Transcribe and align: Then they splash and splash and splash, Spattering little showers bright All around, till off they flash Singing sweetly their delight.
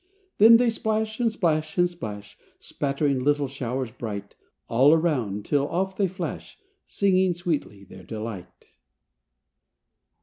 Then 0.39 0.57
they 0.57 0.71
splash 0.71 1.19
and 1.19 1.31
splash 1.31 1.77
and 1.77 1.87
splash, 1.87 2.35
Spattering 2.59 3.19
little 3.23 3.45
showers 3.47 3.91
bright 3.91 4.35
All 4.67 4.93
around, 4.93 5.45
till 5.45 5.67
off 5.67 5.95
they 5.95 6.07
flash 6.07 6.57
Singing 6.87 7.35
sweetly 7.35 7.83
their 7.83 8.01
delight. 8.03 8.77